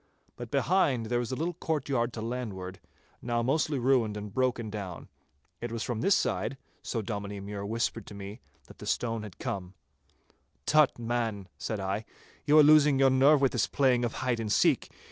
But 0.35 0.49
behind 0.49 1.05
there 1.05 1.19
is 1.21 1.31
a 1.31 1.35
little 1.35 1.53
courtyard 1.53 2.11
to 2.13 2.23
landward, 2.23 2.79
now 3.21 3.43
mostly 3.43 3.77
ruined 3.77 4.17
and 4.17 4.33
broken 4.33 4.71
down. 4.71 5.09
It 5.61 5.71
was 5.71 5.83
from 5.83 6.01
this 6.01 6.15
side, 6.15 6.57
so 6.81 7.03
Dominie 7.03 7.39
Mure 7.39 7.63
whispered 7.67 8.07
to 8.07 8.15
me, 8.15 8.41
that 8.65 8.79
the 8.79 8.87
stone 8.87 9.21
had 9.21 9.37
come. 9.37 9.75
'Tut, 10.65 10.97
man,' 10.97 11.47
said 11.59 11.79
I, 11.79 12.05
'you 12.47 12.57
are 12.57 12.63
losing 12.63 12.97
your 12.97 13.11
nerve 13.11 13.41
with 13.41 13.51
this 13.51 13.67
playing 13.67 14.03
of 14.03 14.13
hide 14.13 14.39
and 14.39 14.51
seek. 14.51 14.89